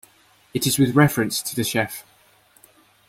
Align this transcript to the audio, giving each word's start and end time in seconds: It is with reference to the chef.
It 0.55 0.65
is 0.65 0.79
with 0.79 0.95
reference 0.95 1.43
to 1.43 1.55
the 1.55 1.63
chef. 1.63 2.03